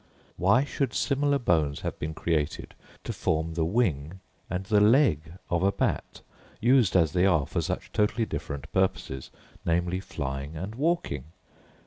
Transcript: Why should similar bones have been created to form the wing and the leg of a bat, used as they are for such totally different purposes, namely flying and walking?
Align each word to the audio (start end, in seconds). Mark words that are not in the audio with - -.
Why 0.35 0.63
should 0.63 0.95
similar 0.95 1.37
bones 1.37 1.81
have 1.81 1.99
been 1.99 2.15
created 2.15 2.73
to 3.03 3.13
form 3.13 3.53
the 3.53 3.63
wing 3.63 4.19
and 4.49 4.63
the 4.65 4.79
leg 4.81 5.33
of 5.47 5.61
a 5.61 5.71
bat, 5.71 6.21
used 6.59 6.95
as 6.95 7.11
they 7.13 7.27
are 7.27 7.45
for 7.45 7.61
such 7.61 7.91
totally 7.91 8.25
different 8.25 8.71
purposes, 8.71 9.29
namely 9.63 9.99
flying 9.99 10.57
and 10.57 10.73
walking? 10.73 11.25